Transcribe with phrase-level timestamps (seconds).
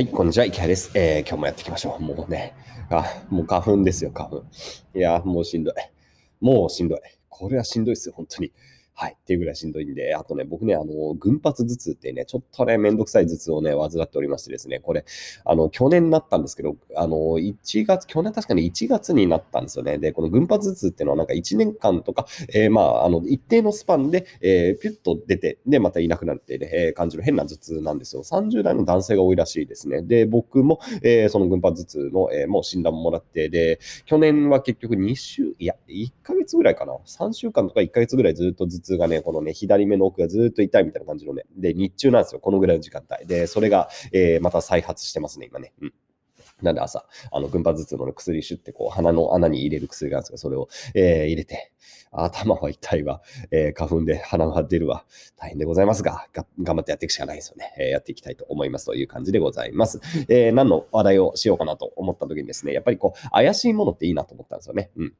[0.00, 0.90] はい、こんにちは、池谷です。
[0.94, 2.02] えー、今日もやっていきましょう。
[2.02, 2.54] もうね、
[2.88, 4.44] あ、もう花粉ですよ、花粉。
[4.94, 5.74] いや、もうしんどい。
[6.40, 7.00] もうしんどい。
[7.28, 8.50] これはしんどいですよ、本当に。
[8.94, 9.16] はい。
[9.18, 15.04] っていうぐらいしんどいんで、あとね、僕ね、あの、群発頭痛ってね、ちょっとね、めんどくさい頭痛をね、患っておりましてですね、これ、
[15.44, 19.98] あの、去年になったんですけど、あの、1月、去年確かに1月になったんですよね。
[19.98, 28.22] で、この群発頭痛っていうのはなんか1年間とか、えー、まあ、あの、一定のスパンで、えー、ピュッと出て、で、またいなくなってね、えー、感じる変な頭痛なんですよ。
[28.22, 30.02] 30代の男性が多いらしいですね。
[30.02, 36.96] で、僕も、えー、その群発頭痛の、えー、もう診断もらって、で、去年は結局2週、いや、1ヶ月ぐらいかな。
[37.06, 41.44] 3週間とか1ヶ月ぐらいずっと頭頭痛がね、このね、左目の奥がずっと痛いみたいな感じのね。
[41.56, 42.40] で、日中なんですよ。
[42.40, 43.26] このぐらいの時間帯。
[43.26, 45.72] で、それが、えー、また再発してますね、今ね。
[45.80, 45.94] うん。
[46.62, 51.72] なんで朝、あの、群発頭痛の、薬シュってこう、鼻の穴に入れる薬があるんですが、それを、えー、入れて、
[52.12, 55.04] 頭は痛いわ、えー、花粉で鼻が出るわ、
[55.36, 57.72] 大変でございますが、が頑張ってやっていくしかないですよね。
[57.78, 60.00] えー、やっていきたいと思いますという感じでございます。
[60.28, 64.90] えー、何の話題をしようかなと思った時にですね、やっぱりこう、怪しいものっていいなと思ったんですよね。
[64.96, 65.14] うん。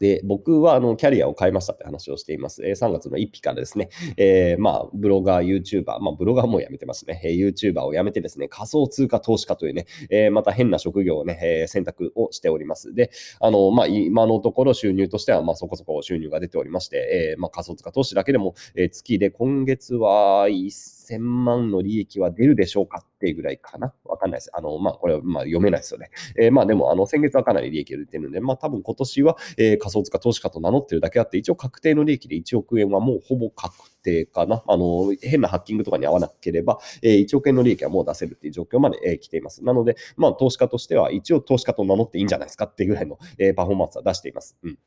[0.00, 2.66] で、僕はあのキャリアを変えましたって話をしています。
[2.66, 12.94] えー、3月の1日からですね、えー、まあ、ブロガー、YouTuber、まあ、ブロガーもうやめてますね、えー、YouTuber をやめてですね、仮想通貨投資家というね、えー、また変な職業をね、えー、選択をしております。
[12.94, 24.50] で、あの、まあ、今のところ収入としては、まあ、そこそこ収入が出ておりまして、えー、まあ、仮想通貨投資だけでも、えー、月で今月は1000万の利益は出るでしょうかってぐらいかなわかんないです。
[24.54, 26.10] あの、まあ、これはまあ読めないですよね。
[26.40, 34.62] えー、まあ、でも、あの、先月はかなり利益が出てるんで、まあ、多分今年は、えー、仮想通貨投資家と名乗ってるだけあって、一応確定の利益で1億円はもうほぼ確定かな。
[34.66, 39.62] あの、変なハッキングとかに合わなければ、えー、1億円の利益はもう出せるっていう状況まで、えー、来ています。
[39.64, 44.56] なので、まあ、投資家としては、一応投資家と名乗っていいんじゃないですかっていうぐらいの、えー、パフォーマンスは出しています。
[44.62, 44.78] うん。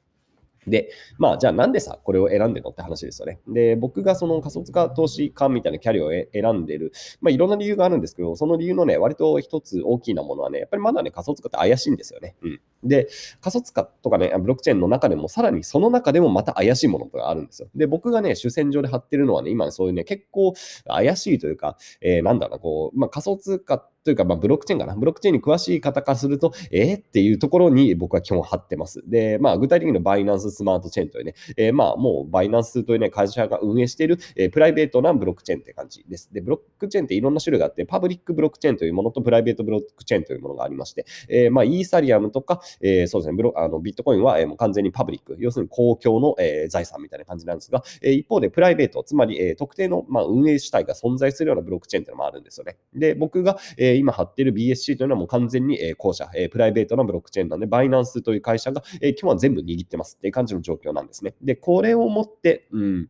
[0.67, 3.39] で、まあ、じゃあなんでさ、これを選んでるのって話ですよね。
[3.47, 12.36] で、僕がその仮想通貨投資家みたいなキャリアを選んでる、まあ、いろんな理由があるんですけど、その理由のね、割と一つ大きなものはね、やっぱりまだね、仮想通貨って怪しいんですよね。
[12.41, 12.61] うん。
[12.84, 13.08] で、
[13.42, 17.69] 仮想通貨とかね、ブロックチェーンの中でも、さらにその中でもまた怪しいものがあるんですよ。
[17.75, 20.53] で、僕がね、主戦場で貼ってるのはね、今そういうね、結構
[20.88, 24.96] 怪しいというか、えー、なんだろうな、こう、まあ、仮想通貨というか、まあ、ブロックチェーンかな。
[24.96, 29.02] ブロックチェーンに詳しい方からすると、えー、っていうところに僕は基本貼ってます。
[29.09, 36.34] で、まあ、具体的にバイナンススマートチェーンというね、えー、まあ、もうバイナンスというね、会社が運営している、えー、プライベートなブロックチェーンって感じです。
[36.34, 52.78] で、ブロックチェーンっていろんな種類があって、パブリックブロックチェーンというものとプライベートブロックチェーンというものがありまして、えー、まあ、イーサリアムとか、えー、そうですね、ブロあのビットコインは、えー、もう完全にパブリック、要するに公共の、えー、財産みたいな感じなんですが、え、一方でプライベート、つまり、え、特定の、まあ、運営主体が存在するようなブロックチェーンというのもあるんですよね。
[52.94, 61.35] で、僕が、え、今貼っている BSC というのはもう完全に、えー、後者、え、プライベートなブロックチェーンなんで、バイナンスという会社が、えー、基本は全部握ってますっていう感じの状況なんですね。
[61.41, 63.09] で、これをもって、うん、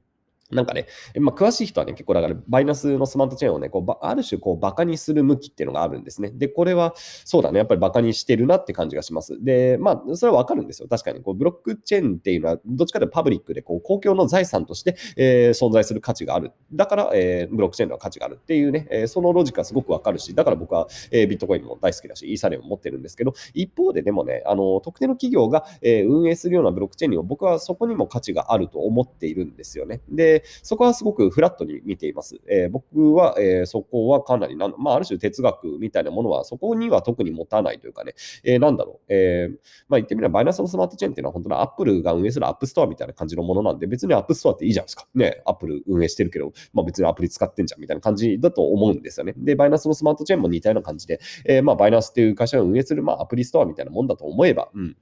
[0.52, 0.88] なんかね、
[1.20, 6.32] まあ、詳しい人はね、結構だから、バイナスのスマートチェーンをね、こうある種、こう、バカにする向きっていうのがあるんですね。
[6.32, 9.44] で、これは、そうだね、やっぱりバカにしてるなって感じがします。
[9.44, 10.88] で、まあ、それはわかるんですよ。
[10.88, 16.52] 確かに、こう、ブロックチェーンっていうのは、どっちかというとパブリックで、こう、公共の財産として、えー、存在する価値がある。
[16.72, 30.02] だから、えー、ブロックチェーンの価値があるっていうね、えー、そのロジックはすごくわかるし、だから僕は、えー、ビットコインも大好きだし、イーサリアムも持ってるんですけど、一方ででもね、あの、特定の企業が、えー、運営するようなブロックチェーンにも、僕はそこにも価値があると思っているんですよね。
[30.10, 32.40] で、そこはすごくフラットに見ています。
[32.48, 39.56] えー、僕は、えー、そこはかなりな、まあ、ある種哲学みたいなものは、そこには特に持たないというかね、えー、なんだろう、えー、
[39.88, 45.08] まあ、言ってみれば、バイナンスのスマートチェーンっていうのは、本当にアップルが運営するアップストアみたいな感じのものなんで、別にアップストアっていいじゃないですか。
[45.16, 49.34] ね、アップル運営してるけど、まあ、別にアプリ使ってんじゃんみたいな感じだと思うんですよね。
[49.38, 54.98] で、バイナンスのスマートチェーンも似たような感じで、えー、まあ、バイナスっていう会社が運営する、まあ、アプリストアみたいなもんだと思えば、うん。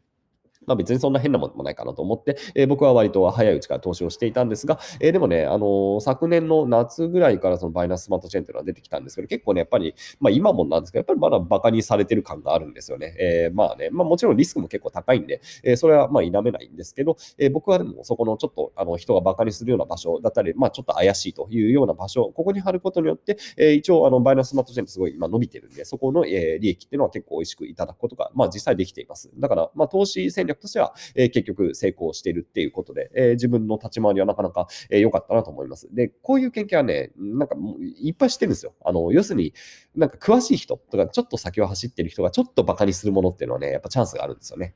[0.72, 13.16] まあ、別にそんな変なものもないかなと思って、えー、僕は割と早いうちから投資をしていたんですが、えー、でもね、あのー、昨年の夏ぐらいからそのバイナススマートチェーンというのは出てきたんですけど、結構ね、やっぱり、まあ、今もなんですけど、やっぱりまだバカにされてる感があるんですよね。
[13.20, 29.30] えー、まあね、まあ、もちろんリスクも結構高いんで、えそれはまあ否めないんですけど、え僕はでもそこのちょっとあの人がバカにするような場所だったり、まあ、ちょっと怪しいというような場所、ここに貼ることによって、え一応あのバイナススマートチェーンすごい今伸びてるんで、そこの、え利益っていうのは結構美味しくいただくことが、まあ、実際できています。
[29.38, 35.94] だから、まあ、投資戦略としては、え結局成功しているっていうことで、えー、自分の立ち回りはなかなか良、えー、かったなと思います。
[35.94, 38.74] で、こういう研究はね、なんかもういっぱいしてるんですよ。
[38.86, 39.54] あの、要するに、
[39.96, 44.76] なんか詳しい人とか、ちょっと先を走ってる人がちょっとバカにするものっていうのはね、やっぱチャンスがあるんですよね。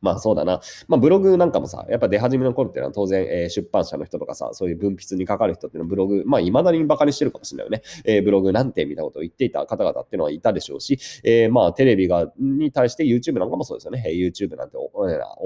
[0.00, 0.60] まあそうだな。
[0.88, 7.82] まあブログなんかもさ、やっぱ出始めの頃っていうのは当然、えー、出版社の人とかさ、そういう文筆にかかる人っていうのはブログ、まあ未だにバカにしてるかもしれないよね。
[8.04, 14.02] えー、ブログなんてみたいなことを言っていた方々っていうのはいたでしょうし、えー、まあテレビが、に対して YouTube なんかもそうですよね。
[14.06, 14.90] えー、YouTube なんてお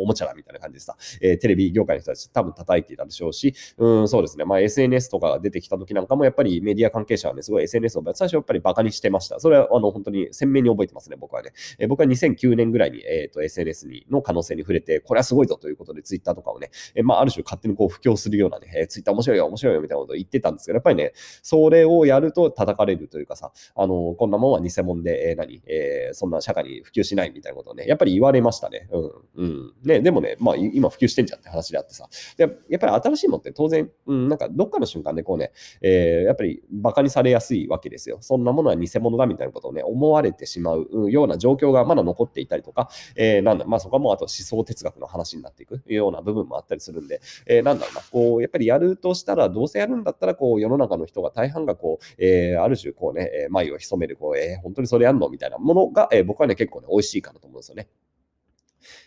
[0.01, 4.45] おもちゃだみたいな感じでさ、えー、テレビ業界の人たち多分叩いていたでしょうし、うん、そうですね。
[4.45, 9.41] まあ SNS とかが出てきた時なんかもやっぱりメディア関係者はね、すごい SNS を最初やっぱりバカにしてました。
[9.41, 11.53] それはあの本当に鮮明に覚えてますね、僕はね。
[11.79, 21.13] えー、僕は2009年ぐらいに、えーと、SNS にの可能性に触れて、これはすごいぞということで、ツイッターとかをね、えまあ、ある種勝手にこう布教するようなね、えツイッター面白いよ、面白いよみたいなことを言ってたんですけど、やっぱりね、
[21.43, 28.89] それをやると叩かれるというかさ、あの、こんなもんは偽物で、えー、何、えー、そんな社会に普及しないみたいなことをね、やっぱり言われましたね。
[28.93, 29.13] うん。
[29.37, 29.73] うん。
[29.83, 35.53] ね、でもね、まあ、今普及してんじゃんって話であってさ、でやっぱり新しいものって当然、うん、なんかどっかの瞬間でこうね、
[35.83, 38.19] えー、やっぱり馬鹿にされやすいわけですよ。
[38.21, 57.89] そんなものは偽物だみたいなことをね、思われてしまうような状況がまだ残っていたりとか、えー、なんだ、まあそこはもうあと思想哲学の話になっていくような部分もあったりするんで、えー、なんだろうな、こう、やっぱりやるとしたら、どうせやるんだったら、こう、世の中の人が大半がこう、えー、ある種こうね、眉を潜める、こう、えー、本当にそれやんのみたいなものが、えー、僕はね、結構ね、美味しいかなと思うんですよね。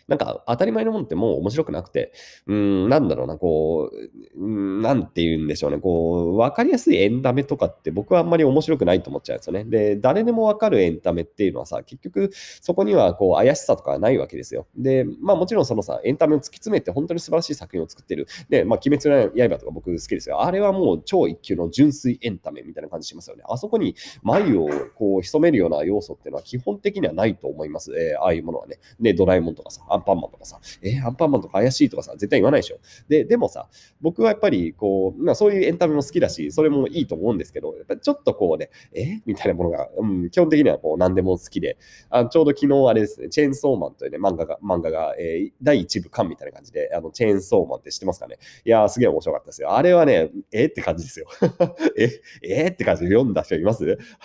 [0.06, 2.12] なんか当たり前のものってもう面白くなくて、
[2.46, 3.90] うん、なんだろうな、こ
[4.36, 9.64] う、なんて言うんでしょうね、こう、わかりやすいエンタメとかって僕はあんまり面白くないと思っちゃうんですよね。
[9.64, 14.66] で、誰でもわかるエンタメっていうのはさ、結局そこにはこう怪しさとかないわけですよ。
[14.76, 18.26] で、まあもちろんそのさ、エンタメを突き詰めて本当に素晴らしい作品を作ってる。
[18.48, 20.42] で、まあ鬼滅の刃とか僕好きですよ。
[20.42, 23.42] あれはもう超一級の純粋エンタメみたいな感じしますよね。
[23.48, 27.92] あそこに眉をこう潜めるような要素っていうのは基本的にはないと思います。
[27.98, 28.78] えー、ああいうものはね。
[29.00, 32.78] で、ドラえもんとかさ、アンパンマンとかさ、えー、アンパンマンとか怪しいとかさ、絶対言わないでしょ。
[33.08, 33.68] で、でもさ、
[34.00, 41.78] 僕はやっぱりこう、まあ、そういうエンタメも好きだし、それもいいと思うんですけど、やっぱちょっとこうね、えみたいなものが、うん、基本的にはこう何でも好きで、
[42.10, 49.74] あちょうど昨日あれですね、チェーンソーマンというね、漫画が、漫画が、えー、第1部巻みたいな感じで、あの、チェーンソーマンって知ってますかねいやー、すげえ面白かったですよ。
[49.74, 51.26] あれはね、えー、って感じですよ。
[51.96, 53.84] え、えー、って感じで読んだ人います？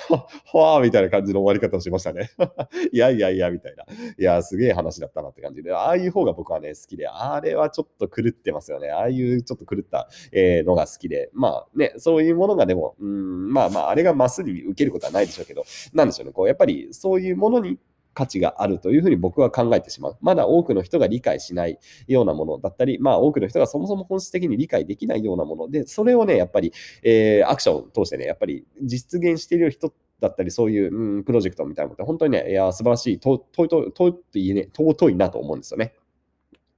[0.09, 2.31] は、 はーみたいな感じの終わり方をしましたね。
[2.91, 3.85] いやいやいや、みたいな。
[4.17, 8.91] いや、すげえ話だったなって感じで、ああいう方が僕はね、好きで、あれはちょっと狂ってますよね。
[8.91, 17.79] ああいうちょっと狂った、えー、のが好きで、まあね、そういうものがでも、うん、まあまあ、あれがマスに受けることはないでしょうけど、なんでしょうね、こう、やっぱりそういうものに
[18.13, 20.17] 価値があるというふうに僕は考えてしまう。
[20.21, 26.71] まだ多くの人が理解しないようなものだったり、まあ多くの人がそもそも本質的に理解できないようなもので、それをね、やっぱり、
[27.03, 35.93] えー、アクションを通してね、やっぱり実現している人ってだったり、そういう、うん、プロジェクトみたいなのって本当にね、いや、素晴らしい、尊い、尊いって言えね、尊いなと思うんですよね。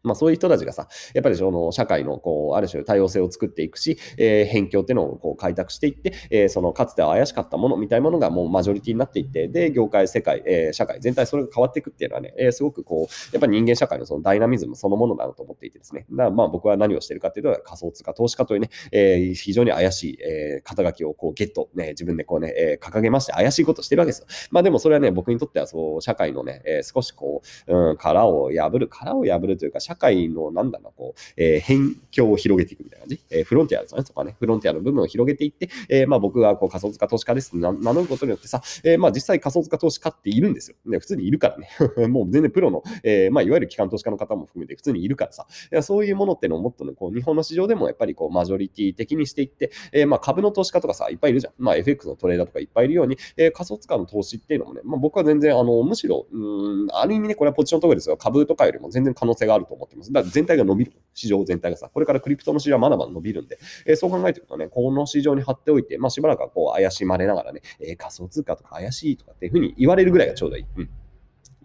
[0.05, 24.27] まあ、そういう人たちがさ、やっぱりその社会のこうある種多様性を作っていくし、えー、辺境っていうのをこう開拓していって、えー、そのかつては怪しかったものみたいなものがもうマジョリティになっていって、で、業界、世界、えー、社会全体それが変わっていくっていうのはね、えー、すごくこう、やっぱり人間社会のそのダイナミズムそのものだなと思っていてですね、だまあ僕は何をしてるかっていうと、仮想通貨投資家というね、えー、非常に怪しい、えー、肩書きをこうゲット、ね、自分でこうね、えー、掲げまして怪しいことしてるわけですよ。
[24.51, 33.21] まあでもそれはね、僕にとってはそう、社会のね、えー、少しこう、うん、殻を破る、殻を破るというか、社会のなんだろう、こう、えー、辺境を広げていくみたいな感じ？
[33.29, 40.77] えー、フロンティアですね、そこはね、フロンティアの部分を広げていって、えー、まあ僕がこう仮想通貨投資家ですって名乗ることによってさ、えー、まあ実際仮想通貨投資家っているんですよ。
[40.85, 41.69] ね、普通にいるからね。
[42.07, 45.47] もう全然プロの、えー、まあいわゆる機関投資家の方も含めて普通にいるからさ、
[45.81, 51.53] そういうものってのをもっとね、こう日本の市場でもやっぱりこうマジョリティ的にしていって、えー、まあ株の投資家とかさ、いっぱいいるじゃん。
[51.57, 58.17] まあ FX のトレーダーとかいっぱいいるように、えー、仮想通貨の投資っていうのもね、まあ僕は全然あの、むしろ、うん、ある意味ね、これはポジションとかですよ。
[58.17, 60.11] 株とかよりも全然可能性があると思思ってます。
[60.11, 60.93] だから全体が伸びる。
[61.13, 70.65] 市場全体がさ、これからクリプトの市場はまだまだ伸びるんで、えー、そう考えていくとね、この市場に貼っておいて、まあしばらくはこう怪しまれながらね、えー、仮想通貨とか怪しいとかっていうふうに言われるぐらいがちょうどいい。
[70.77, 70.89] うん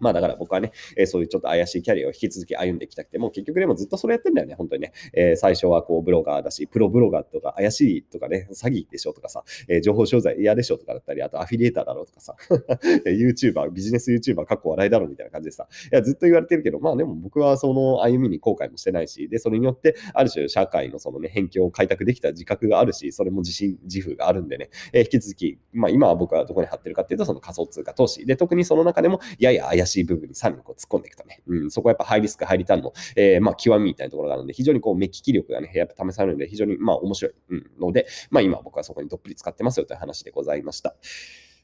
[0.01, 4.93] まあだから僕はね、えー、そういうちょっと怪しいキャリアを引き続き歩んでいきたくて、もう結局でもずっとそれやってんだよね、本当にね。
[5.13, 12.35] えー、最初はこうブロガーだし、プロブロガーとか怪しいとかね、詐欺でしょとかさ、えー、情報商材嫌でしょとかだったり、あとアフィリエーターだろうとかさ、
[13.05, 28.25] YouTuber、ビジネス YouTuber、かっこ笑いだろうみたいな感じでさ、いやずっと言われてるけど、まあでも僕はその歩みに後悔もしてないし、で、それによって、ある種社会のそのね、辺境を開拓できた自覚があるし、それも自信、自負があるんでね、えー、引き続き、まあ今は僕はどこに貼ってるかっていうと、その仮想通貨投資。
[28.25, 40.95] で、特にその中でも、やや怪しいし部分にさらにこう突っ込んでいくとね、うん、そこはやっぱハイリスク、ハイリターンの、えー、まあ、極みみたいなところがあるので、非常にこう目利き力がね、やっぱ試されるので、非常にまあ面白い、うん、ので、まあ今僕はそこにどっぷり使ってますよという話でございました。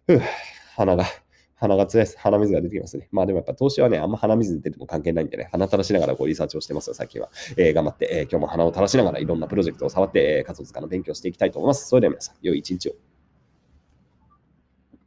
[0.05, 0.21] ふう
[0.75, 1.05] 鼻が。
[1.59, 2.19] 鼻が強いです。
[2.19, 3.07] 鼻水が出てきますね。
[3.11, 7.29] まあでもやっぱ投資はね、あんま鼻水出ても関係ないんでね、鼻垂らしながらこうリサーチをしてますよ、最近は。
[7.57, 11.87] えー、頑張って、えー、今日も鼻を垂らしながらいろんなプロジェクトを触って、えー、仮想通貨の勉強していきたいと思います。
[11.87, 13.06] それでは皆さん、良い一日を。